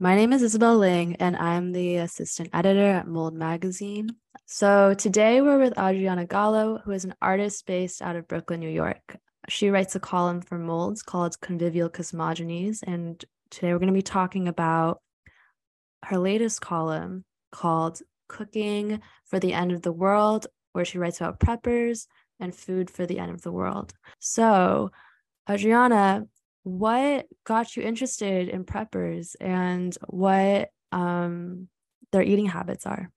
[0.00, 4.10] My name is Isabel Ling, and I'm the assistant editor at Mold Magazine.
[4.46, 8.68] So today we're with Adriana Gallo, who is an artist based out of Brooklyn, New
[8.68, 9.16] York.
[9.48, 14.00] She writes a column for Molds called Convivial Cosmogonies, and today we're going to be
[14.00, 15.02] talking about
[16.04, 21.40] her latest column called Cooking for the End of the World, where she writes about
[21.40, 22.06] preppers
[22.38, 23.94] and food for the end of the world.
[24.20, 24.92] So,
[25.50, 26.28] Adriana,
[26.68, 31.68] what got you interested in preppers and what um,
[32.12, 33.10] their eating habits are?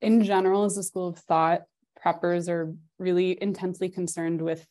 [0.00, 1.62] In general, as a school of thought,
[2.04, 4.66] preppers are really intensely concerned with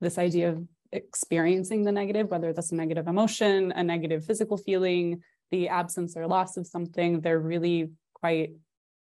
[0.00, 5.22] this idea of experiencing the negative, whether that's a negative emotion, a negative physical feeling,
[5.50, 7.20] the absence or loss of something.
[7.20, 8.54] They're really quite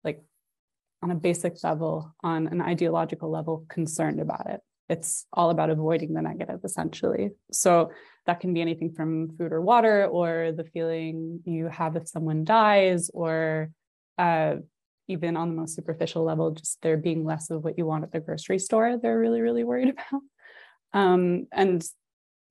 [0.04, 0.22] like
[1.02, 4.60] on a basic level, on an ideological level, concerned about it.
[4.92, 7.30] It's all about avoiding the negative, essentially.
[7.50, 7.90] So
[8.26, 12.44] that can be anything from food or water, or the feeling you have if someone
[12.44, 13.70] dies, or
[14.18, 14.56] uh,
[15.08, 18.12] even on the most superficial level, just there being less of what you want at
[18.12, 18.98] the grocery store.
[18.98, 20.22] They're really, really worried about.
[20.92, 21.82] Um, and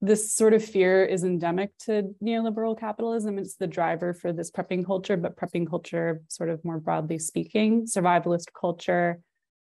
[0.02, 3.38] this sort of fear is endemic to neoliberal capitalism.
[3.38, 7.86] It's the driver for this prepping culture, but prepping culture, sort of more broadly speaking,
[7.86, 9.20] survivalist culture.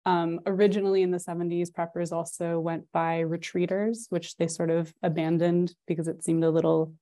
[0.06, 5.74] Um, originally in the 70s, preppers also went by retreaters, which they sort of abandoned
[5.86, 6.94] because it seemed a little,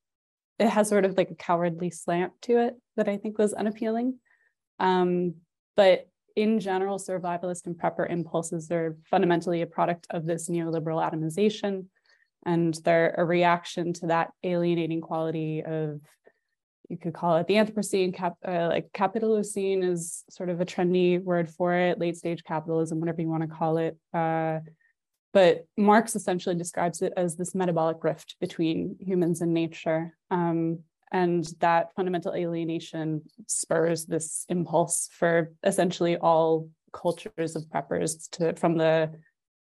[0.58, 4.18] it has sort of like a cowardly slant to it that I think was unappealing.
[4.80, 5.34] Um,
[5.76, 11.86] but in general, survivalist and prepper impulses are fundamentally a product of this neoliberal atomization
[12.46, 16.00] and they're a reaction to that alienating quality of
[16.88, 21.22] you could call it the Anthropocene, cap, uh, like Capitalocene is sort of a trendy
[21.22, 23.96] word for it, late stage capitalism, whatever you want to call it.
[24.14, 24.60] Uh,
[25.34, 30.14] but Marx essentially describes it as this metabolic rift between humans and nature.
[30.30, 30.80] Um,
[31.12, 38.76] and that fundamental alienation spurs this impulse for essentially all cultures of preppers to from
[38.76, 39.10] the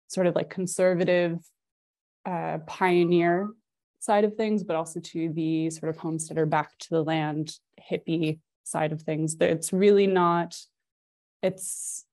[0.09, 1.38] sort of like conservative
[2.25, 3.49] uh, pioneer
[3.98, 8.38] side of things, but also to the sort of homesteader back to the land hippie
[8.64, 9.36] side of things.
[9.40, 10.56] It's really not,
[11.42, 12.04] it's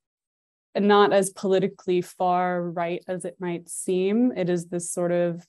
[0.76, 4.32] not as politically far right as it might seem.
[4.36, 5.46] It is this sort of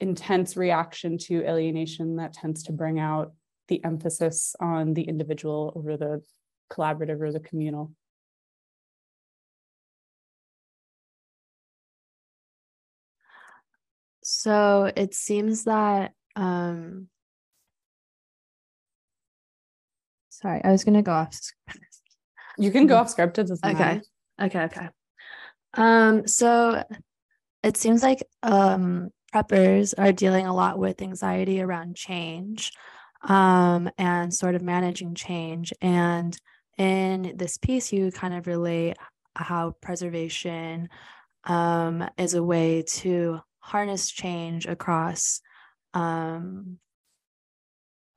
[0.00, 3.32] intense reaction to alienation that tends to bring out
[3.68, 6.22] the emphasis on the individual over the
[6.70, 7.92] collaborative or the communal.
[14.44, 17.08] So it seems that um
[20.28, 21.88] sorry, I was gonna go off script.
[22.58, 23.38] You can go off script.
[23.38, 23.72] It okay.
[23.72, 24.02] Matter.
[24.42, 24.88] Okay, okay.
[25.72, 26.84] Um, so
[27.62, 32.70] it seems like um preppers are dealing a lot with anxiety around change
[33.22, 35.72] um and sort of managing change.
[35.80, 36.36] And
[36.76, 38.98] in this piece, you kind of relate
[39.34, 40.90] how preservation
[41.44, 45.40] um, is a way to harness change across
[45.94, 46.78] um,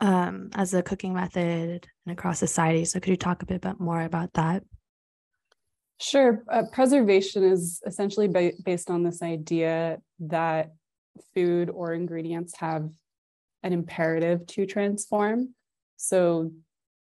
[0.02, 2.84] um, as a cooking method and across society.
[2.84, 4.64] So, could you talk a bit more about that?
[6.02, 6.44] Sure.
[6.52, 10.74] Uh, preservation is essentially ba- based on this idea that
[11.34, 12.90] food or ingredients have
[13.64, 15.56] an imperative to transform.
[15.96, 16.52] So,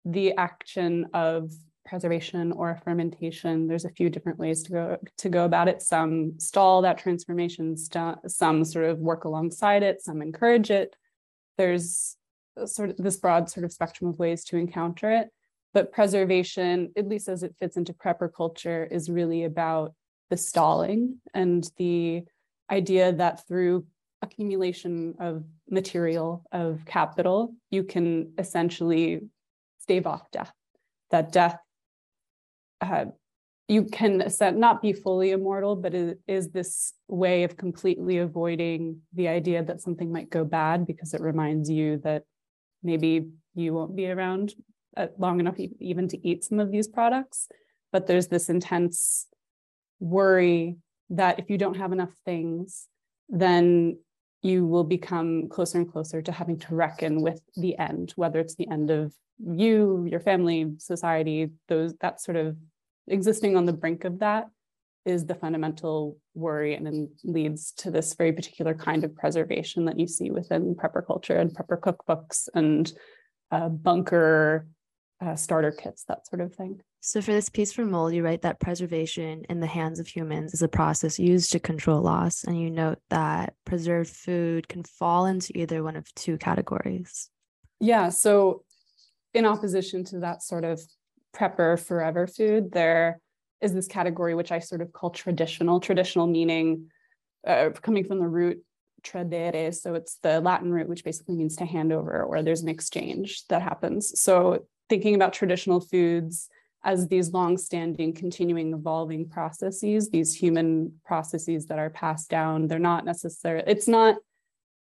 [0.03, 1.49] the action of
[1.85, 3.67] preservation or fermentation.
[3.67, 5.81] There's a few different ways to go to go about it.
[5.81, 10.95] Some stall that transformation some sort of work alongside it some encourage it.
[11.57, 12.15] There's
[12.65, 15.29] sort of this broad sort of spectrum of ways to encounter it.
[15.73, 19.93] But preservation at least as it fits into prepper culture is really about
[20.29, 22.23] the stalling and the
[22.69, 23.85] idea that through
[24.21, 29.21] accumulation of material of capital you can essentially
[29.79, 30.51] stave off death.
[31.11, 31.57] That death
[32.83, 33.05] uh,
[33.67, 34.23] you can
[34.55, 39.81] not be fully immortal, but it is this way of completely avoiding the idea that
[39.81, 42.23] something might go bad because it reminds you that
[42.83, 44.53] maybe you won't be around
[44.97, 47.47] uh, long enough even to eat some of these products.
[47.91, 49.27] But there's this intense
[49.99, 50.77] worry
[51.09, 52.87] that if you don't have enough things,
[53.29, 53.97] then
[54.41, 58.55] you will become closer and closer to having to reckon with the end, whether it's
[58.55, 62.57] the end of you, your family, society, those that sort of
[63.07, 64.45] existing on the brink of that
[65.05, 69.99] is the fundamental worry and then leads to this very particular kind of preservation that
[69.99, 72.93] you see within prepper culture and prepper cookbooks and
[73.51, 74.67] uh, bunker
[75.21, 76.81] uh, starter kits, that sort of thing.
[77.01, 80.53] So, for this piece from Mold, you write that preservation in the hands of humans
[80.53, 82.43] is a process used to control loss.
[82.45, 87.29] And you note that preserved food can fall into either one of two categories.
[87.79, 88.09] Yeah.
[88.09, 88.63] So,
[89.33, 90.81] in opposition to that sort of
[91.35, 93.19] prepper forever food, there
[93.61, 95.79] is this category which I sort of call traditional.
[95.79, 96.91] Traditional meaning
[97.47, 98.63] uh, coming from the root
[99.03, 99.73] tradere.
[99.73, 103.45] So it's the Latin root, which basically means to hand over, or there's an exchange
[103.47, 104.19] that happens.
[104.19, 106.49] So thinking about traditional foods
[106.85, 113.05] as these long-standing, continuing, evolving processes, these human processes that are passed down, they're not
[113.05, 114.17] necessarily, it's not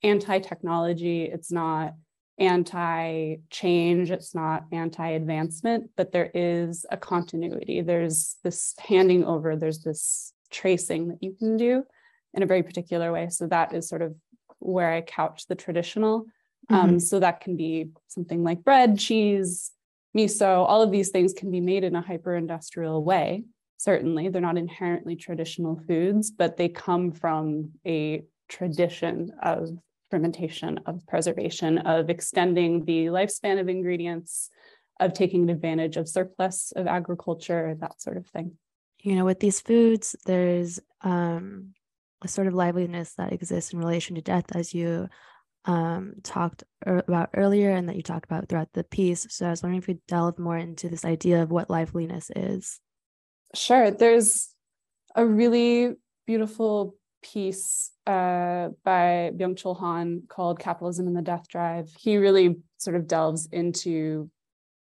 [0.02, 1.94] anti-technology, it's not
[2.38, 7.80] anti-change, it's not anti-advancement, but there is a continuity.
[7.80, 11.84] There's this handing over, there's this tracing that you can do
[12.34, 13.28] in a very particular way.
[13.30, 14.14] So that is sort of
[14.60, 16.26] where I couch the traditional.
[16.70, 16.88] Um, mm-hmm.
[16.90, 19.72] Um, so that can be something like bread, cheese,
[20.16, 23.44] miso, all of these things can be made in a hyper industrial way.
[23.78, 29.70] Certainly, they're not inherently traditional foods, but they come from a tradition of
[30.10, 34.50] fermentation, of preservation, of extending the lifespan of ingredients,
[35.00, 38.56] of taking advantage of surplus of agriculture, that sort of thing.
[39.00, 41.74] You know, with these foods, there's um,
[42.22, 45.08] a sort of liveliness that exists in relation to death, as you
[45.64, 49.26] um, talked er- about earlier and that you talked about throughout the piece.
[49.30, 52.80] So I was wondering if you delve more into this idea of what liveliness is.
[53.54, 53.90] Sure.
[53.90, 54.48] There's
[55.14, 55.94] a really
[56.26, 61.90] beautiful piece uh, by Byung Chul Han called Capitalism and the Death Drive.
[61.98, 64.30] He really sort of delves into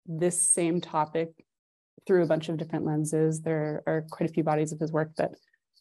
[0.06, 1.30] this same topic
[2.06, 3.40] through a bunch of different lenses.
[3.40, 5.32] There are quite a few bodies of his work that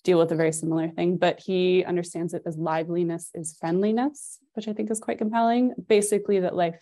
[0.06, 4.70] deal with a very similar thing, but he understands it as liveliness is friendliness, which
[4.70, 5.74] I think is quite compelling.
[5.88, 6.80] Basically, that life,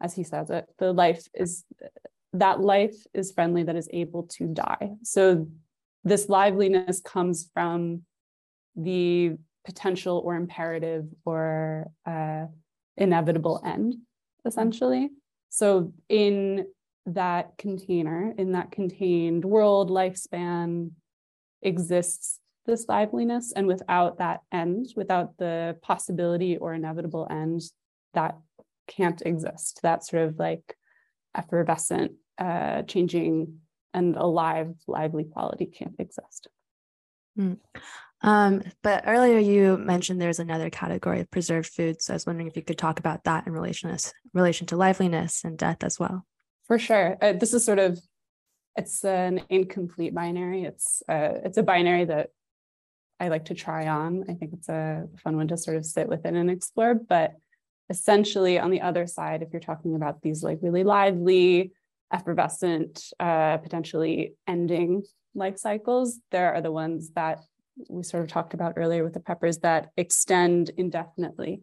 [0.00, 1.64] as he says it, the life is
[2.32, 4.90] that life is friendly that is able to die.
[5.04, 5.46] So
[6.02, 8.02] this liveliness comes from
[8.74, 9.36] the
[9.68, 12.46] potential or imperative or uh,
[12.96, 13.96] inevitable end,
[14.46, 15.10] essentially.
[15.50, 16.64] So in
[17.04, 20.92] that container, in that contained world, lifespan,
[21.60, 23.52] exists this liveliness.
[23.54, 27.60] And without that end, without the possibility or inevitable end,
[28.14, 28.38] that
[28.86, 29.80] can't exist.
[29.82, 30.76] That sort of like
[31.36, 33.58] effervescent, uh, changing,
[33.92, 36.48] and alive, lively quality can't exist.
[37.38, 37.58] Mm.
[38.20, 42.06] Um, but earlier you mentioned there's another category of preserved foods.
[42.06, 44.76] So I was wondering if you could talk about that in relation to, relation to
[44.76, 46.26] liveliness and death as well.
[46.66, 47.16] For sure.
[47.22, 47.98] Uh, this is sort of
[48.76, 50.62] it's an incomplete binary.
[50.62, 52.30] It's uh, it's a binary that
[53.18, 54.24] I like to try on.
[54.28, 56.94] I think it's a fun one to sort of sit within and explore.
[56.94, 57.32] But
[57.90, 61.72] essentially, on the other side, if you're talking about these like really lively,
[62.12, 65.02] effervescent, uh, potentially ending
[65.34, 67.40] life cycles, there are the ones that
[67.88, 71.62] we sort of talked about earlier with the preppers that extend indefinitely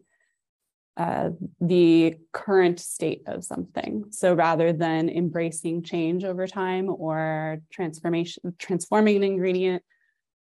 [0.96, 1.30] uh,
[1.60, 4.04] the current state of something.
[4.10, 9.82] So rather than embracing change over time or transformation, transforming an ingredient,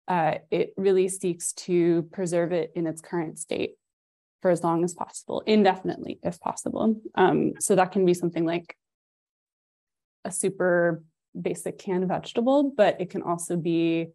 [0.08, 3.76] uh, it really seeks to preserve it in its current state
[4.42, 7.00] for as long as possible, indefinitely, if possible.
[7.14, 8.76] Um, so that can be something like
[10.26, 11.04] a super
[11.40, 14.08] basic canned vegetable, but it can also be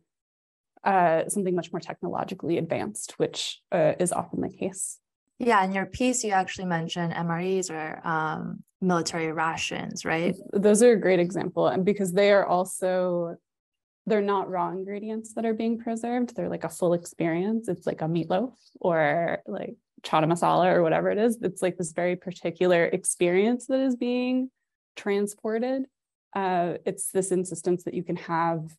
[0.87, 4.99] uh, something much more technologically advanced, which uh, is often the case.
[5.39, 10.35] Yeah, in your piece, you actually mentioned MREs or um, military rations, right?
[10.53, 13.37] Those are a great example, and because they are also
[14.09, 16.37] they're not raw ingredients that are being preserved.
[16.37, 17.67] They're like a full experience.
[17.69, 21.39] It's like a meatloaf or like chana masala or whatever it is.
[21.43, 24.51] It's like this very particular experience that is being
[24.95, 25.87] transported.
[26.35, 28.71] Uh, it's this insistence that you can have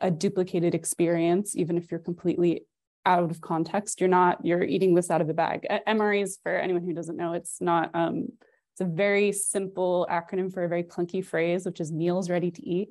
[0.00, 2.66] a duplicated experience, even if you're completely
[3.04, 4.00] out of context.
[4.00, 5.66] You're not, you're eating this out of a bag.
[5.86, 8.28] MREs, for anyone who doesn't know, it's not, um,
[8.72, 12.66] it's a very simple acronym for a very clunky phrase, which is meals ready to
[12.66, 12.90] eat,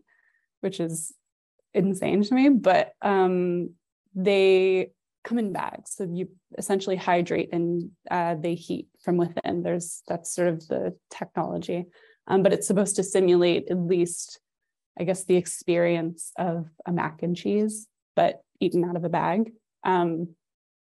[0.61, 1.13] which is
[1.73, 3.69] insane to me, but um,
[4.15, 4.91] they
[5.23, 5.93] come in bags.
[5.95, 9.61] So you essentially hydrate and uh, they heat from within.
[9.61, 11.85] There's that's sort of the technology,
[12.27, 14.39] um, but it's supposed to simulate at least,
[14.99, 19.51] I guess, the experience of a mac and cheese, but eaten out of a bag.
[19.83, 20.29] Um,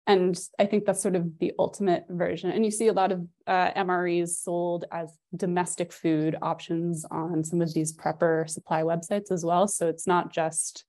[0.08, 2.50] and I think that's sort of the ultimate version.
[2.52, 7.62] And you see a lot of uh, MREs sold as domestic food options on some
[7.62, 9.68] of these prepper supply websites as well.
[9.68, 10.86] So it's not just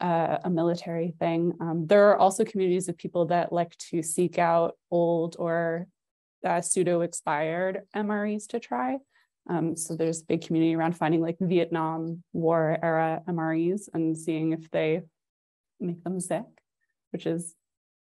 [0.00, 1.52] uh, a military thing.
[1.60, 5.86] Um, there are also communities of people that like to seek out old or
[6.44, 8.98] uh, pseudo expired MREs to try.
[9.48, 14.52] Um, so there's a big community around finding like Vietnam War era MREs and seeing
[14.52, 15.02] if they
[15.80, 16.44] make them sick
[17.10, 17.54] which is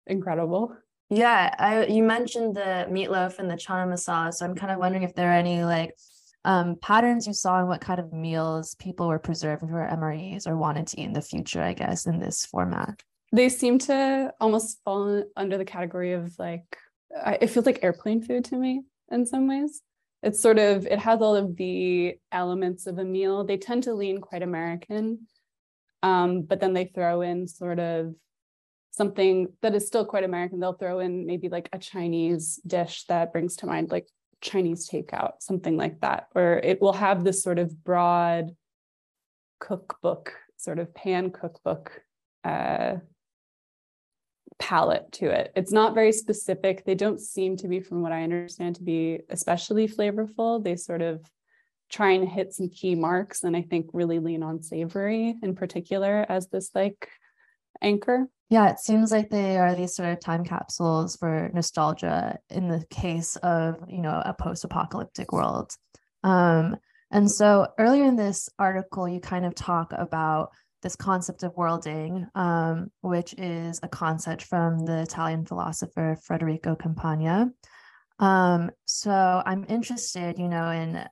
[0.05, 0.75] incredible.
[1.09, 5.03] Yeah, I you mentioned the meatloaf and the chana masala, so I'm kind of wondering
[5.03, 5.95] if there are any like
[6.43, 10.57] um, patterns you saw in what kind of meals people were preserving for MREs or
[10.57, 13.01] wanted to eat in the future, I guess, in this format.
[13.33, 16.77] They seem to almost fall under the category of like,
[17.41, 19.81] it feels like airplane food to me in some ways.
[20.23, 23.43] It's sort of, it has all of the elements of a meal.
[23.43, 25.27] They tend to lean quite American,
[26.03, 28.15] um, but then they throw in sort of
[28.91, 30.59] something that is still quite American.
[30.59, 34.07] They'll throw in maybe like a Chinese dish that brings to mind like
[34.41, 38.55] Chinese takeout, something like that, or it will have this sort of broad
[39.59, 42.01] cookbook, sort of pan cookbook
[42.43, 42.95] uh,
[44.59, 45.51] palette to it.
[45.55, 46.83] It's not very specific.
[46.83, 50.63] They don't seem to be, from what I understand, to be especially flavorful.
[50.63, 51.23] They sort of
[51.89, 56.25] try and hit some key marks, and I think really lean on savory in particular
[56.27, 57.07] as this like
[57.81, 58.27] anchor.
[58.49, 62.85] Yeah, it seems like they are these sort of time capsules for nostalgia in the
[62.89, 65.71] case of, you know, a post-apocalyptic world.
[66.23, 66.77] Um,
[67.11, 70.51] and so earlier in this article, you kind of talk about
[70.83, 77.51] this concept of worlding, um, which is a concept from the Italian philosopher Federico Campagna.
[78.19, 81.03] Um, so I'm interested, you know, in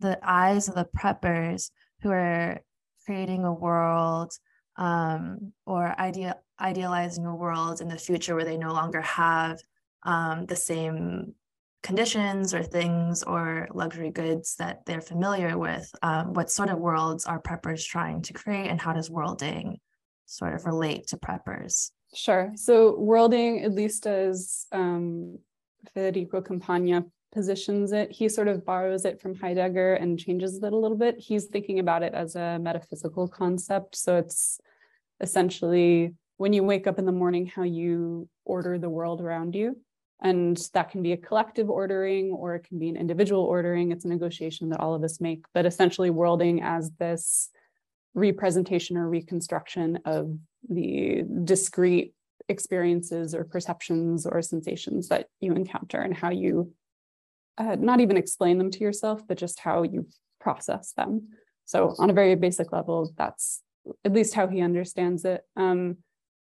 [0.00, 1.70] the eyes of the preppers
[2.02, 2.60] who are
[3.04, 4.32] creating a world
[4.76, 9.58] um, or idea, idealizing a world in the future where they no longer have
[10.04, 11.34] um, the same
[11.82, 15.90] conditions or things or luxury goods that they're familiar with.
[16.02, 19.78] Um, what sort of worlds are preppers trying to create, and how does worlding
[20.26, 21.90] sort of relate to preppers?
[22.14, 22.52] Sure.
[22.56, 25.38] So, worlding, at least as um,
[25.94, 30.76] Federico Campagna positions it, he sort of borrows it from Heidegger and changes it a
[30.76, 31.18] little bit.
[31.18, 33.96] He's thinking about it as a metaphysical concept.
[33.96, 34.60] So, it's
[35.20, 39.76] essentially when you wake up in the morning, how you order the world around you.
[40.22, 43.90] And that can be a collective ordering or it can be an individual ordering.
[43.90, 47.48] It's a negotiation that all of us make, but essentially worlding as this
[48.14, 50.36] representation or reconstruction of
[50.68, 52.14] the discrete
[52.48, 56.72] experiences or perceptions or sensations that you encounter and how you
[57.58, 60.06] uh, not even explain them to yourself, but just how you
[60.40, 61.28] process them.
[61.66, 63.62] So, on a very basic level, that's
[64.04, 65.42] at least how he understands it.
[65.56, 65.98] Um,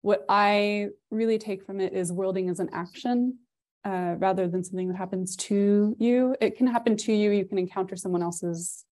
[0.01, 3.37] what I really take from it is worlding as an action
[3.85, 6.35] uh, rather than something that happens to you.
[6.39, 7.31] It can happen to you.
[7.31, 8.85] You can encounter someone else's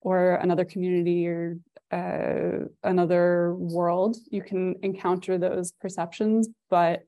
[0.00, 1.58] or another community or
[1.90, 4.16] uh, another world.
[4.30, 7.04] You can encounter those perceptions, but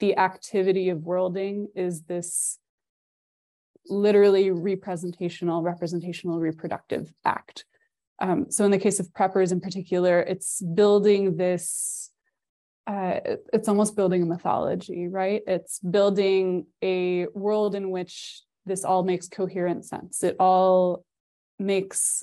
[0.00, 2.58] the activity of worlding is this
[3.88, 7.64] literally representational, representational, reproductive act.
[8.18, 12.05] Um, so in the case of preppers in particular, it's building this,
[12.86, 13.20] uh,
[13.52, 15.42] it's almost building a mythology, right?
[15.46, 20.22] It's building a world in which this all makes coherent sense.
[20.22, 21.04] It all
[21.58, 22.22] makes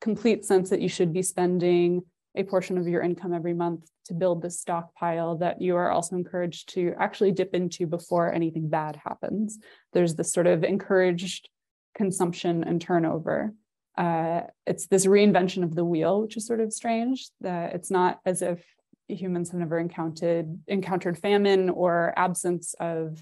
[0.00, 2.02] complete sense that you should be spending
[2.34, 6.16] a portion of your income every month to build this stockpile that you are also
[6.16, 9.58] encouraged to actually dip into before anything bad happens.
[9.92, 11.48] There's this sort of encouraged
[11.94, 13.52] consumption and turnover
[13.98, 17.28] uh, it's this reinvention of the wheel, which is sort of strange.
[17.40, 18.64] That it's not as if
[19.08, 23.18] humans have never encountered encountered famine or absence of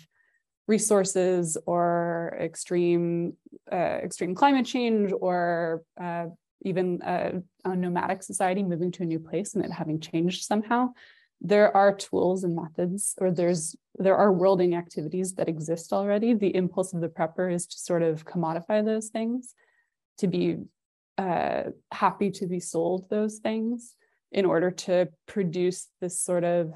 [0.67, 3.35] resources or extreme
[3.71, 6.27] uh, extreme climate change or uh,
[6.63, 10.93] even a, a, nomadic society moving to a new place and it having changed somehow.
[11.41, 16.35] There are tools and methods or there's there are worlding activities that exist already.
[16.35, 19.55] The impulse of the prepper is to sort of commodify those things
[20.19, 20.57] to be
[21.19, 23.95] uh, happy to be sold those things
[24.33, 26.73] in order to produce this sort of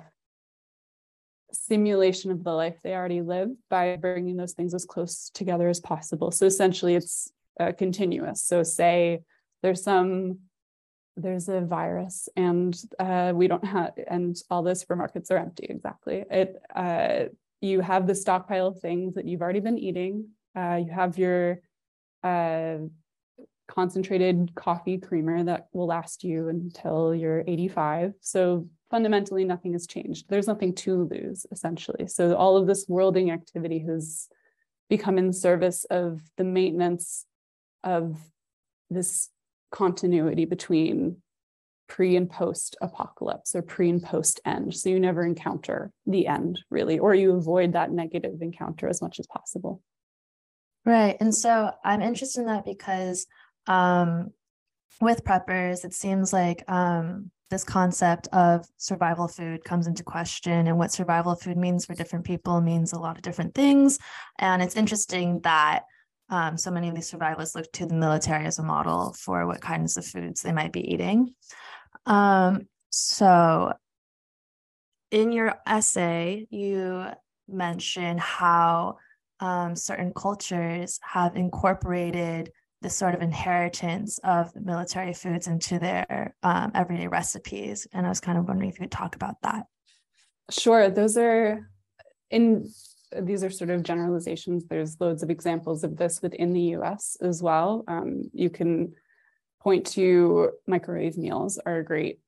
[1.53, 5.81] simulation of the life they already live by bringing those things as close together as
[5.81, 6.31] possible.
[6.31, 8.43] So essentially, it's uh, continuous.
[8.43, 9.21] So, say
[9.63, 10.39] there's some
[11.17, 16.25] there's a virus and uh, we don't have and all the supermarkets are empty exactly
[16.31, 17.25] it uh,
[17.61, 21.61] you have the stockpile of things that you've already been eating uh, you have your
[22.23, 22.77] uh,
[23.71, 28.15] concentrated coffee creamer that will last you until you're 85.
[28.21, 30.27] So fundamentally, nothing has changed.
[30.29, 32.09] There's nothing to lose, essentially.
[32.09, 34.29] So all of this worlding activity has
[34.89, 37.25] become in service of the maintenance
[37.85, 38.19] of
[38.91, 39.31] this
[39.71, 41.19] continuity between
[41.89, 44.75] pre and post apocalypse or pre and post end.
[44.75, 49.21] So you never encounter the end, really, or you avoid that negative encounter as much
[49.21, 49.81] as possible.
[50.85, 51.17] Right.
[51.21, 53.27] And so I'm interested in that because
[53.67, 54.31] um,
[55.01, 60.79] with preppers, it seems like um, this concept of survival food comes into question and
[60.79, 63.99] what survival food means for different people means a lot of different things.
[64.39, 65.83] And it's interesting that
[66.29, 69.61] um, so many of these survivalists look to the military as a model for what
[69.61, 71.35] kinds of foods they might be eating.
[72.07, 73.73] Um, so
[75.11, 77.07] in your essay you
[77.49, 78.99] mention how
[79.41, 82.53] um, certain cultures have incorporated
[82.83, 87.87] this sort of inheritance of military foods into their um, everyday recipes.
[87.93, 89.67] And I was kind of wondering if you could talk about that.
[90.51, 90.89] Sure.
[90.89, 91.71] Those are
[92.31, 92.71] in
[93.23, 94.65] these are sort of generalizations.
[94.67, 97.85] There's loads of examples of this within the US as well.
[97.89, 98.95] Um, you can
[99.61, 102.21] point to microwave meals are a great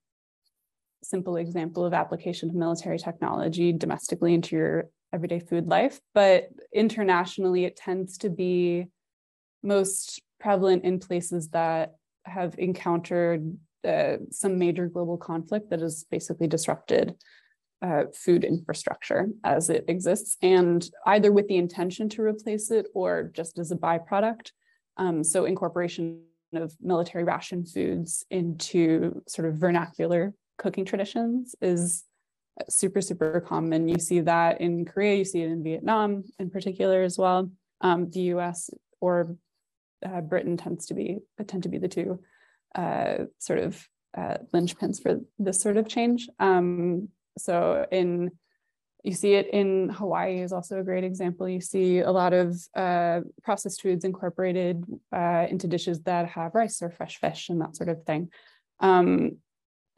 [1.03, 6.01] simple example of application of military technology domestically into your everyday food life.
[6.15, 8.87] But internationally, it tends to be
[9.63, 11.95] most prevalent in places that
[12.25, 13.57] have encountered
[13.87, 17.15] uh, some major global conflict that has basically disrupted
[17.81, 23.31] uh, food infrastructure as it exists, and either with the intention to replace it or
[23.35, 24.51] just as a byproduct.
[24.97, 26.23] Um, so, incorporation
[26.55, 32.05] of military ration foods into sort of vernacular cooking traditions is
[32.69, 33.89] super, super common.
[33.89, 37.51] You see that in Korea, you see it in Vietnam in particular as well.
[37.81, 38.71] Um, the US
[39.01, 39.37] or
[40.05, 42.21] uh, Britain tends to be tend to be the two
[42.75, 46.29] uh, sort of uh, linchpins for this sort of change.
[46.39, 48.31] Um, so in
[49.03, 51.49] you see it in Hawaii is also a great example.
[51.49, 56.83] You see a lot of uh, processed foods incorporated uh, into dishes that have rice
[56.83, 58.31] or fresh fish and that sort of thing.
[58.79, 59.39] Um,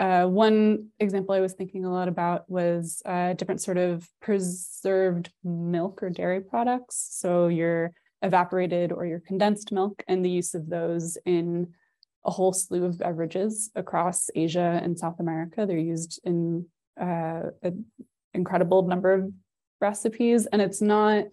[0.00, 5.30] uh, one example I was thinking a lot about was uh, different sort of preserved
[5.44, 7.06] milk or dairy products.
[7.10, 7.92] So your
[8.24, 11.68] evaporated or your condensed milk and the use of those in
[12.24, 15.66] a whole slew of beverages across Asia and South America.
[15.66, 16.66] They're used in
[17.00, 17.84] uh, an
[18.32, 19.30] incredible number of
[19.80, 21.26] recipes, and it's not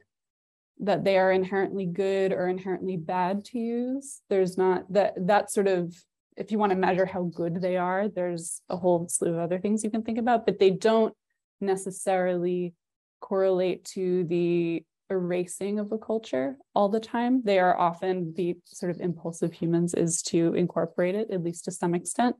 [0.79, 4.21] that they are inherently good or inherently bad to use.
[4.29, 5.95] There's not that that sort of
[6.37, 9.59] if you want to measure how good they are, there's a whole slew of other
[9.59, 11.13] things you can think about, but they don't
[11.59, 12.73] necessarily
[13.19, 17.43] correlate to the erasing of a culture all the time.
[17.43, 21.65] They are often the sort of impulse of humans is to incorporate it, at least
[21.65, 22.35] to some extent.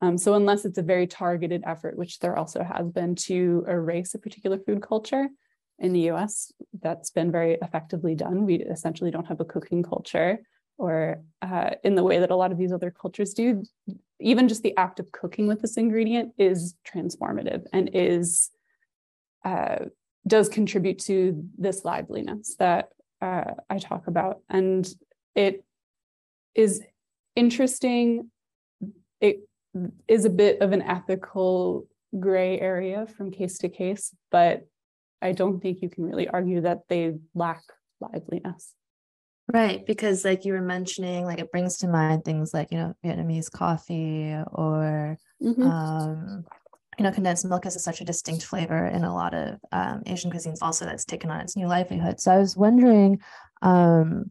[0.00, 4.14] Um, so unless it's a very targeted effort, which there also has been to erase
[4.14, 5.28] a particular food culture
[5.78, 8.44] in the US, that's been very effectively done.
[8.44, 10.40] We essentially don't have a cooking culture
[10.78, 13.62] or uh, in the way that a lot of these other cultures do.
[14.20, 18.50] Even just the act of cooking with this ingredient is transformative and is
[19.44, 19.86] uh,
[20.26, 22.88] does contribute to this liveliness that
[23.20, 24.40] uh, I talk about.
[24.48, 24.88] And
[25.34, 25.64] it
[26.54, 26.82] is
[27.36, 28.30] interesting.
[29.20, 29.40] It
[30.08, 31.86] is a bit of an ethical
[32.18, 34.66] gray area from case to case, but
[35.20, 37.62] I don't think you can really argue that they lack
[38.00, 38.74] liveliness.
[39.52, 42.94] Right, because like you were mentioning, like it brings to mind things like, you know,
[43.04, 45.62] Vietnamese coffee or mm-hmm.
[45.62, 46.44] um,
[46.98, 50.30] you know, condensed milk has such a distinct flavor in a lot of um, Asian
[50.30, 52.20] cuisines also that's taken on its new livelihood.
[52.20, 53.20] So I was wondering
[53.62, 54.30] um,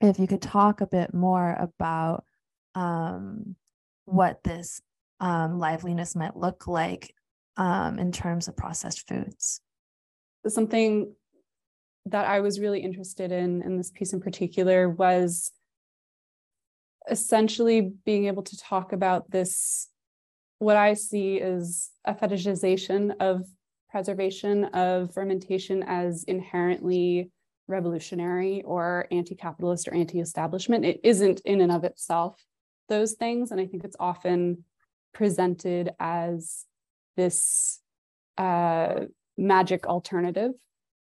[0.00, 2.24] if you could talk a bit more about
[2.74, 3.56] um,
[4.04, 4.80] what this
[5.20, 7.14] um, liveliness might look like
[7.56, 9.60] um, in terms of processed foods.
[10.46, 11.14] Something
[12.06, 15.50] that I was really interested in in this piece in particular was
[17.10, 19.88] essentially being able to talk about this
[20.58, 23.46] what I see is a fetishization of
[23.90, 27.30] preservation of fermentation as inherently
[27.68, 30.84] revolutionary or anti-capitalist or anti-establishment.
[30.84, 32.44] It isn't in and of itself
[32.88, 34.64] those things, and I think it's often
[35.12, 36.64] presented as
[37.16, 37.80] this
[38.36, 40.52] uh, magic alternative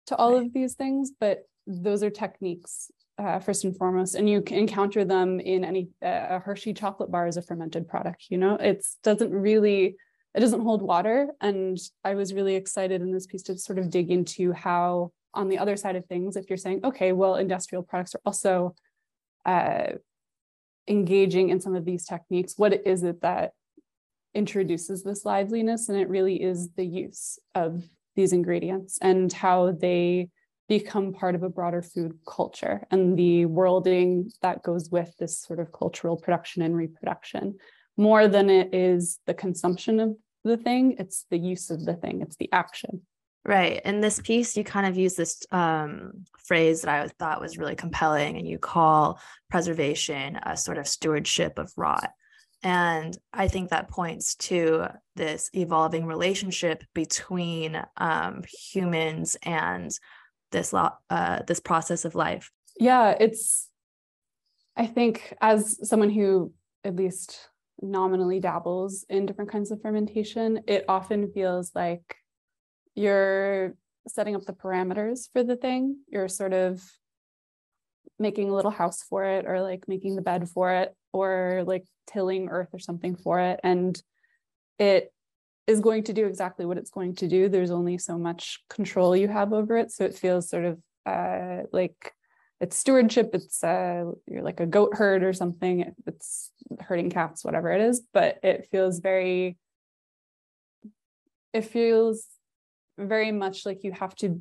[0.09, 0.47] to all right.
[0.47, 5.41] of these things, but those are techniques uh, first and foremost, and you encounter them
[5.41, 8.27] in any uh, a Hershey chocolate bar is a fermented product.
[8.29, 9.97] You know, it doesn't really
[10.35, 13.91] it doesn't hold water, and I was really excited in this piece to sort of
[13.91, 17.83] dig into how on the other side of things, if you're saying, okay, well, industrial
[17.83, 18.75] products are also
[19.45, 19.93] uh,
[20.89, 23.53] engaging in some of these techniques, what is it that
[24.35, 25.89] introduces this liveliness?
[25.89, 30.29] And it really is the use of these ingredients and how they
[30.69, 35.61] become part of a broader food culture and the worlding that goes with this sort
[35.61, 37.57] of cultural production and reproduction.
[37.97, 42.23] More than it is the consumption of the thing it's the use of the thing
[42.23, 43.03] it's the action.
[43.45, 47.59] Right in this piece you kind of use this um, phrase that i thought was
[47.59, 52.11] really compelling and you call preservation a sort of stewardship of rot.
[52.63, 59.91] And I think that points to this evolving relationship between um, humans and
[60.57, 62.51] this uh, this process of life.
[62.79, 63.69] Yeah, it's.
[64.77, 66.53] I think as someone who
[66.85, 67.49] at least
[67.81, 72.17] nominally dabbles in different kinds of fermentation, it often feels like
[72.95, 73.75] you're
[74.09, 75.99] setting up the parameters for the thing.
[76.09, 76.83] You're sort of
[78.19, 81.85] making a little house for it or like making the bed for it or like
[82.07, 84.01] tilling earth or something for it and
[84.79, 85.13] it
[85.67, 87.49] is going to do exactly what it's going to do.
[87.49, 89.91] There's only so much control you have over it.
[89.91, 92.13] So it feels sort of uh, like
[92.61, 96.51] it's stewardship it's uh, you're like a goat herd or something it's
[96.81, 99.57] herding cats whatever it is but it feels very
[101.53, 102.27] it feels
[102.99, 104.41] very much like you have to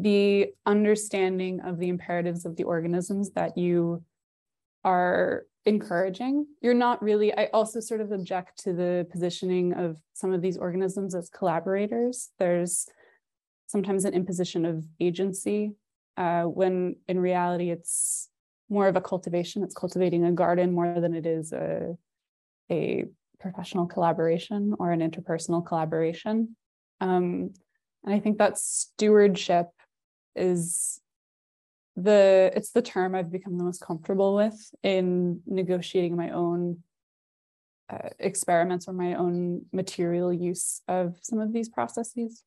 [0.00, 4.02] be understanding of the imperatives of the organisms that you
[4.82, 6.46] are encouraging.
[6.60, 10.58] You're not really, I also sort of object to the positioning of some of these
[10.58, 12.30] organisms as collaborators.
[12.38, 12.86] There's
[13.66, 15.72] sometimes an imposition of agency
[16.16, 18.28] uh, when in reality it's
[18.68, 19.62] more of a cultivation.
[19.62, 21.96] It's cultivating a garden more than it is a,
[22.70, 23.04] a
[23.40, 26.56] professional collaboration or an interpersonal collaboration.
[27.00, 27.54] Um,
[28.04, 29.68] and I think that stewardship
[30.36, 31.00] is
[31.96, 36.82] the it's the term I've become the most comfortable with in negotiating my own
[37.88, 42.42] uh, experiments or my own material use of some of these processes.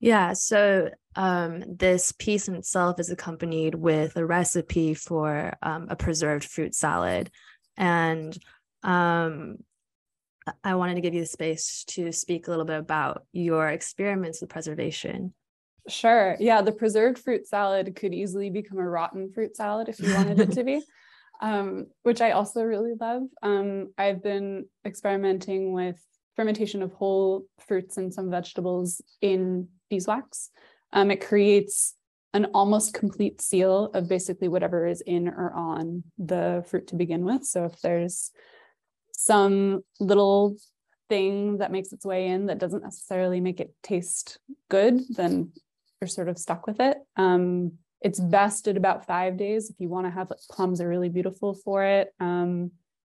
[0.00, 5.96] Yeah, so um, this piece in itself is accompanied with a recipe for um, a
[5.96, 7.30] preserved fruit salad.
[7.76, 8.36] And
[8.82, 9.58] um,
[10.64, 14.40] I wanted to give you the space to speak a little bit about your experiments
[14.40, 15.34] with preservation.
[15.88, 16.36] Sure.
[16.38, 20.38] Yeah, the preserved fruit salad could easily become a rotten fruit salad if you wanted
[20.38, 20.82] it to be,
[21.40, 23.22] um, which I also really love.
[23.42, 26.00] Um, I've been experimenting with
[26.36, 30.50] fermentation of whole fruits and some vegetables in beeswax.
[30.92, 31.94] Um, it creates
[32.34, 37.24] an almost complete seal of basically whatever is in or on the fruit to begin
[37.24, 37.44] with.
[37.44, 38.30] So if there's
[39.12, 40.56] some little
[41.08, 44.38] thing that makes its way in that doesn't necessarily make it taste
[44.70, 45.52] good, then
[46.02, 46.98] you're sort of stuck with it.
[47.16, 51.08] Um, it's best at about five days if you want to have plums are really
[51.08, 52.12] beautiful for it.
[52.18, 52.72] Um,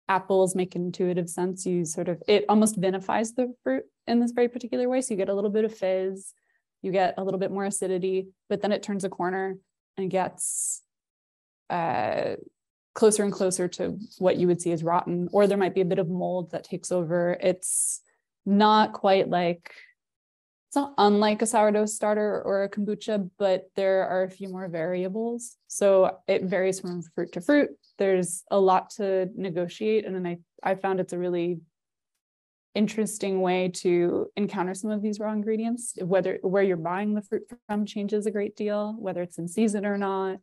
[0.09, 1.65] apples make intuitive sense.
[1.65, 4.99] You sort of it almost vinifies the fruit in this very particular way.
[4.99, 6.33] So you get a little bit of fizz,
[6.81, 9.55] you get a little bit more acidity, but then it turns a corner
[9.95, 10.81] and gets
[11.69, 12.35] uh,
[12.93, 15.29] closer and closer to what you would see as rotten.
[15.31, 17.37] Or there might be a bit of mold that takes over.
[17.39, 18.01] It's
[18.45, 19.71] not quite like
[20.73, 24.67] it's not unlike a sourdough starter or a kombucha, but there are a few more
[24.67, 25.55] variables.
[25.67, 27.69] So it varies from fruit to fruit.
[27.99, 30.03] There's a lot to negotiate.
[30.03, 31.59] And then I, I found it's a really
[32.73, 37.43] interesting way to encounter some of these raw ingredients, whether where you're buying the fruit
[37.67, 40.39] from changes a great deal, whether it's in season or not.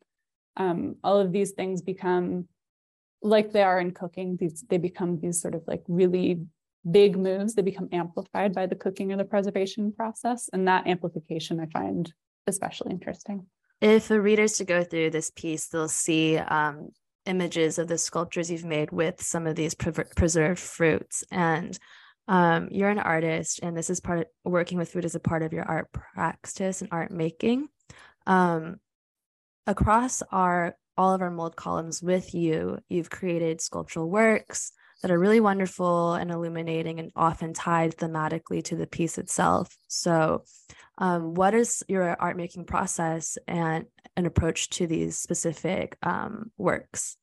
[0.57, 2.47] Um, all of these things become
[3.21, 6.43] like they are in cooking, these they become these sort of like really
[6.88, 10.49] big moves, they become amplified by the cooking or the preservation process.
[10.53, 12.12] And that amplification I find
[12.47, 13.47] especially interesting.
[13.81, 16.90] If the readers to go through this piece, they'll see um,
[17.27, 21.25] images of the sculptures you've made with some of these pre- preserved fruits.
[21.31, 21.79] And
[22.29, 25.43] um, you're an artist, and this is part of working with food as a part
[25.43, 27.69] of your art practice and art making.
[28.27, 28.77] Um,
[29.66, 35.18] across our all of our mold columns with you, you've created sculptural works, that are
[35.18, 39.76] really wonderful and illuminating and often tied thematically to the piece itself.
[39.88, 40.44] So,
[40.98, 43.86] um, what is your art making process and
[44.16, 47.16] an approach to these specific um, works?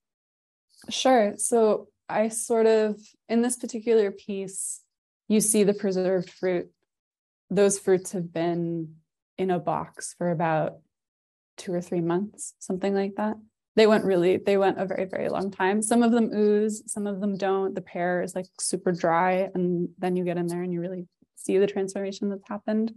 [0.90, 1.34] Sure.
[1.38, 4.82] So, I sort of, in this particular piece,
[5.28, 6.72] you see the preserved fruit.
[7.50, 8.96] Those fruits have been
[9.38, 10.78] in a box for about
[11.58, 13.36] two or three months, something like that
[13.78, 15.82] they went really they went a very very long time.
[15.82, 17.74] Some of them ooze some of them don't.
[17.74, 21.08] The pear is like super dry and then you get in there and you really
[21.36, 22.92] see the transformation that's happened.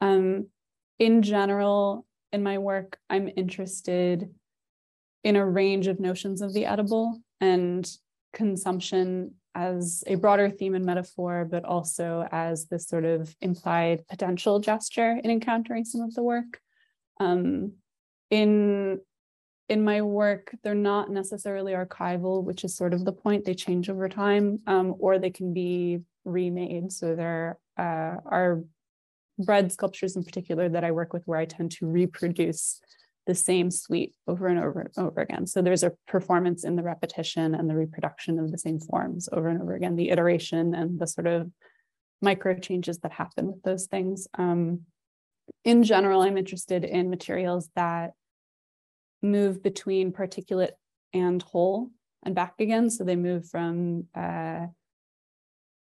[0.00, 0.46] Um,
[1.00, 4.30] in general in my work i'm interested
[5.24, 7.90] in a range of notions of the edible and
[8.32, 14.60] consumption as a broader theme and metaphor but also as this sort of implied potential
[14.60, 16.60] gesture in encountering some of the work.
[17.18, 17.72] Um,
[18.30, 19.00] in
[19.70, 23.44] in my work, they're not necessarily archival, which is sort of the point.
[23.44, 26.90] They change over time, um, or they can be remade.
[26.90, 28.64] So there uh, are
[29.38, 32.80] bread sculptures in particular that I work with where I tend to reproduce
[33.28, 35.46] the same suite over and over and over again.
[35.46, 39.48] So there's a performance in the repetition and the reproduction of the same forms over
[39.48, 41.48] and over again, the iteration and the sort of
[42.20, 44.26] micro changes that happen with those things.
[44.36, 44.80] Um,
[45.64, 48.14] in general, I'm interested in materials that
[49.22, 50.72] move between particulate
[51.12, 51.90] and whole
[52.22, 52.90] and back again.
[52.90, 54.66] So they move from uh,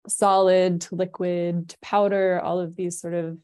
[0.08, 3.38] solid to liquid to powder, all of these sort of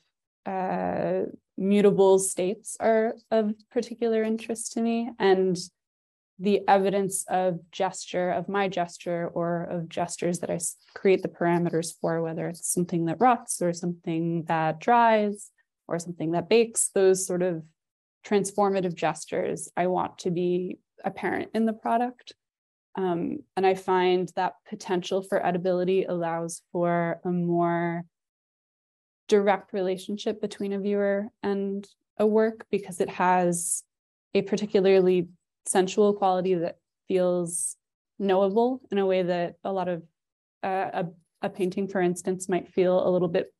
[0.46, 5.10] uh, mutable states are of particular interest to me.
[5.18, 5.58] And
[6.40, 10.60] the evidence of gesture, of my gesture, or of gestures that I
[10.94, 15.50] create the parameters for, whether it's something that rots or something that dries
[15.88, 17.64] or something that bakes, those sort of
[18.26, 22.32] transformative gestures I want to be apparent in the product.
[22.96, 28.04] Um, and I find that potential for edibility allows for a more
[29.28, 31.86] direct relationship between a viewer and
[32.18, 33.84] a work because it has
[34.34, 35.28] a particularly
[35.66, 37.76] sensual quality that feels
[38.18, 40.02] knowable in a way that a lot of
[40.64, 41.06] uh, a,
[41.42, 43.52] a painting, for instance, might feel a little bit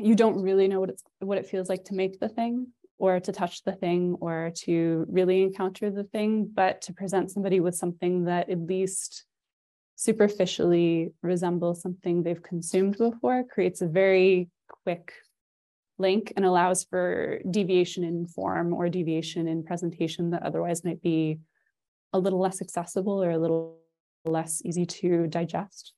[0.00, 2.66] you don't really know what it's what it feels like to make the thing
[2.98, 7.60] or to touch the thing or to really encounter the thing but to present somebody
[7.60, 9.24] with something that at least
[9.96, 14.50] superficially resembles something they've consumed before creates a very
[14.84, 15.12] quick
[15.98, 21.38] link and allows for deviation in form or deviation in presentation that otherwise might be
[22.12, 23.78] a little less accessible or a little
[24.26, 25.94] less easy to digest.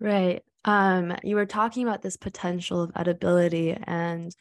[0.00, 4.34] Right um, you were talking about this potential of edibility, and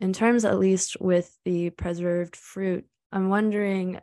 [0.00, 4.00] in terms, at least with the preserved fruit, I'm wondering,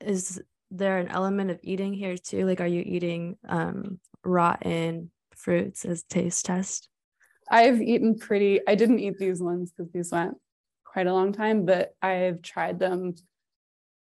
[0.00, 2.46] is there an element of eating here too?
[2.46, 6.88] Like, are you eating um, rotten fruits as taste test?
[7.50, 8.60] I've eaten pretty.
[8.66, 10.36] I didn't eat these ones because these went
[10.84, 13.14] quite a long time, but I've tried them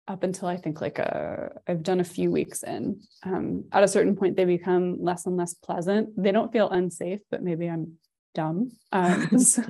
[0.08, 3.00] up until I think like a, uh, I've done a few weeks in.
[3.22, 6.10] Um, at a certain point, they become less and less pleasant.
[6.16, 7.94] They don't feel unsafe, but maybe I'm
[8.34, 8.72] dumb.
[8.90, 9.62] Um, so,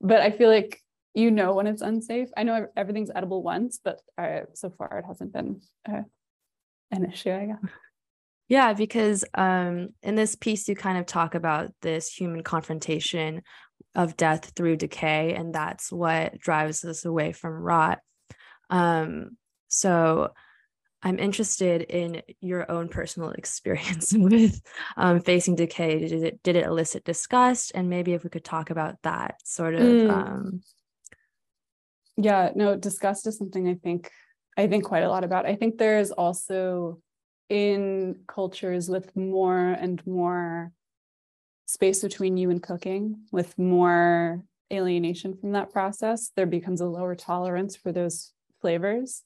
[0.00, 0.80] but I feel like
[1.14, 2.28] you know when it's unsafe.
[2.36, 6.02] I know everything's edible once, but I, so far it hasn't been uh,
[6.90, 7.32] an issue.
[7.32, 7.72] I guess.
[8.48, 13.42] Yeah, because um, in this piece, you kind of talk about this human confrontation
[13.94, 18.00] of death through decay, and that's what drives us away from rot.
[18.68, 19.36] Um,
[19.70, 20.32] so
[21.02, 24.60] I'm interested in your own personal experience with
[24.96, 26.00] um, facing decay.
[26.00, 27.72] Did it did it elicit disgust?
[27.74, 29.82] And maybe if we could talk about that sort of.
[29.82, 30.10] Mm.
[30.10, 30.60] Um...
[32.16, 34.10] yeah, no, disgust is something I think
[34.58, 35.46] I think quite a lot about.
[35.46, 37.00] I think there is also
[37.48, 40.72] in cultures with more and more
[41.66, 47.14] space between you and cooking, with more alienation from that process, there becomes a lower
[47.14, 49.24] tolerance for those flavors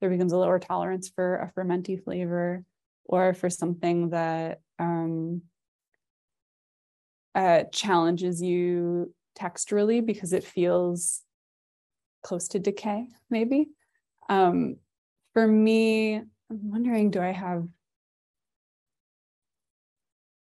[0.00, 2.64] there becomes a lower tolerance for a fermenty flavor
[3.04, 5.42] or for something that um,
[7.34, 11.22] uh, challenges you texturally because it feels
[12.22, 13.68] close to decay, maybe.
[14.28, 14.76] Um,
[15.34, 17.66] for me, I'm wondering do I have.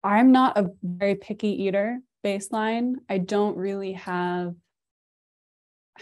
[0.04, 2.96] I'm not a very picky eater baseline.
[3.10, 4.56] I don't really have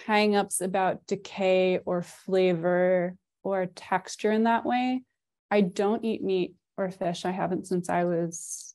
[0.08, 5.04] hangups about decay or flavor or texture in that way.
[5.52, 7.26] I don't eat meat or fish.
[7.26, 8.74] I haven't since I was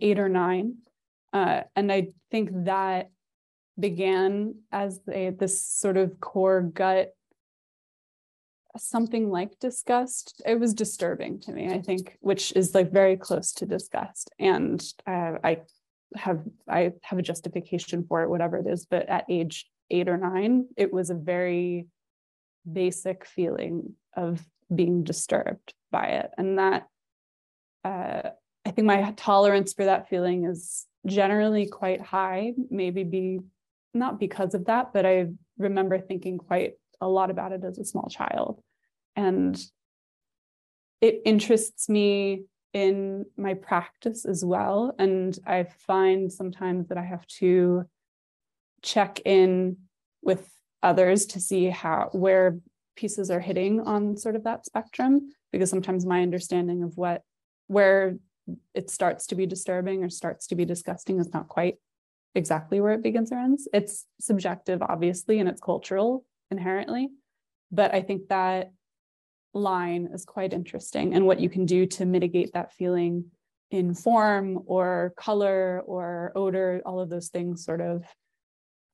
[0.00, 0.76] eight or nine.
[1.32, 3.10] Uh, and I think that
[3.78, 7.14] began as a, this sort of core gut,
[8.76, 10.42] something like disgust.
[10.46, 14.30] It was disturbing to me, I think, which is like very close to disgust.
[14.38, 15.60] And uh, I
[16.14, 18.86] have I have a justification for it, whatever it is.
[18.86, 21.86] But at age eight or nine, it was a very
[22.70, 24.44] basic feeling of
[24.74, 26.30] being disturbed by it.
[26.38, 26.86] And that,
[27.84, 28.30] uh,
[28.64, 33.40] I think my tolerance for that feeling is generally quite high, maybe be
[33.94, 37.84] not because of that, but I remember thinking quite a lot about it as a
[37.84, 38.62] small child.
[39.16, 39.60] And
[41.00, 44.94] it interests me in my practice as well.
[44.98, 47.84] And I find sometimes that I have to
[48.82, 49.76] check in
[50.22, 50.48] with
[50.82, 52.58] others to see how where
[52.96, 57.22] pieces are hitting on sort of that spectrum because sometimes my understanding of what
[57.68, 58.16] where
[58.74, 61.76] it starts to be disturbing or starts to be disgusting is not quite
[62.34, 63.68] exactly where it begins or ends.
[63.72, 67.08] It's subjective obviously and it's cultural inherently
[67.72, 68.70] but i think that
[69.54, 73.24] line is quite interesting and what you can do to mitigate that feeling
[73.70, 78.04] in form or color or odor all of those things sort of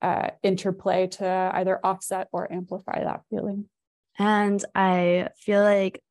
[0.03, 3.69] uh, interplay to either offset or amplify that feeling.
[4.19, 6.03] And I feel like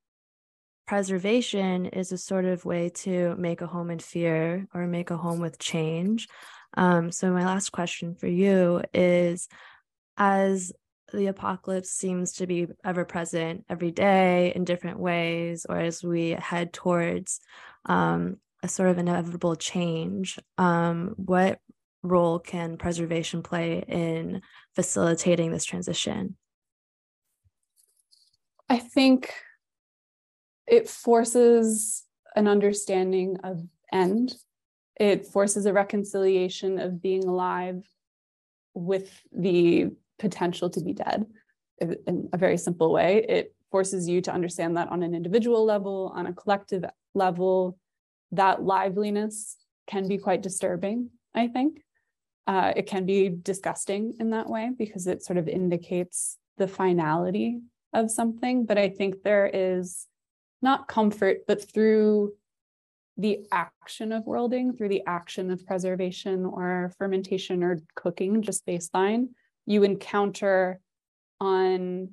[0.87, 5.17] preservation is a sort of way to make a home in fear or make a
[5.17, 6.27] home with change.
[6.75, 9.47] Um, so, my last question for you is
[10.17, 10.71] as
[11.13, 16.31] the apocalypse seems to be ever present every day in different ways, or as we
[16.31, 17.39] head towards
[17.85, 21.59] um, a sort of inevitable change, um, what
[22.07, 24.41] role can preservation play in
[24.75, 26.35] facilitating this transition?
[28.69, 29.33] I think
[30.67, 32.03] it forces
[32.35, 34.35] an understanding of end.
[34.99, 37.83] It forces a reconciliation of being alive
[38.73, 39.87] with the
[40.19, 41.25] potential to be dead
[41.79, 43.25] in a very simple way.
[43.27, 47.77] It forces you to understand that on an individual level, on a collective level,
[48.31, 51.81] that liveliness can be quite disturbing, I think.
[52.47, 57.59] Uh, it can be disgusting in that way because it sort of indicates the finality
[57.93, 58.65] of something.
[58.65, 60.07] But I think there is
[60.61, 62.33] not comfort, but through
[63.17, 69.29] the action of worlding, through the action of preservation or fermentation or cooking, just baseline,
[69.65, 70.79] you encounter
[71.39, 72.09] on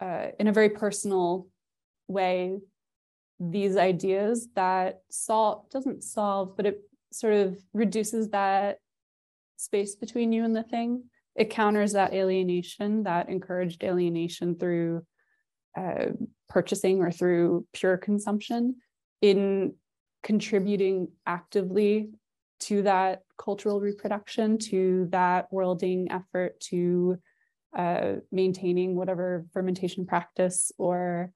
[0.00, 1.48] uh, in a very personal
[2.06, 2.58] way
[3.40, 6.80] these ideas that salt doesn't solve but it
[7.12, 8.78] sort of reduces that
[9.64, 11.04] space between you and the thing
[11.36, 15.04] it counters that alienation that encouraged alienation through
[15.76, 16.06] uh,
[16.48, 18.76] purchasing or through pure consumption
[19.20, 19.74] in
[20.22, 22.10] contributing actively
[22.60, 27.18] to that cultural reproduction, to that worlding effort, to
[27.76, 31.32] uh, maintaining whatever fermentation practice or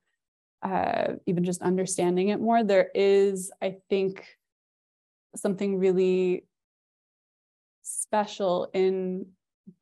[0.63, 2.63] uh, even just understanding it more.
[2.63, 4.25] There is, I think,
[5.37, 6.45] something really
[7.89, 9.27] special in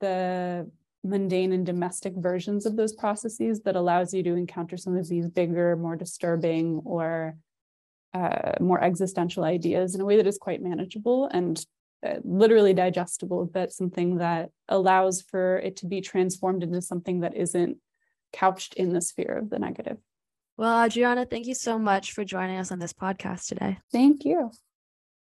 [0.01, 0.71] the
[1.05, 5.29] mundane and domestic versions of those processes that allows you to encounter some of these
[5.29, 7.37] bigger, more disturbing or
[8.15, 11.65] uh, more existential ideas in a way that is quite manageable and
[12.05, 17.37] uh, literally digestible, but something that allows for it to be transformed into something that
[17.37, 17.79] isn't
[18.33, 19.99] couched in the sphere of the negative.
[20.57, 23.79] Well, Adriana, thank you so much for joining us on this podcast today.
[23.93, 24.51] Thank you.